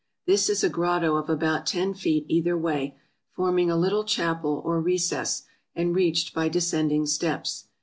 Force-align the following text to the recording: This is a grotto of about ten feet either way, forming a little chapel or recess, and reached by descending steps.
This 0.25 0.49
is 0.49 0.63
a 0.63 0.69
grotto 0.69 1.15
of 1.17 1.29
about 1.29 1.67
ten 1.67 1.93
feet 1.93 2.25
either 2.27 2.57
way, 2.57 2.97
forming 3.29 3.69
a 3.69 3.77
little 3.77 4.03
chapel 4.03 4.59
or 4.65 4.81
recess, 4.81 5.43
and 5.75 5.95
reached 5.95 6.33
by 6.33 6.49
descending 6.49 7.05
steps. 7.05 7.65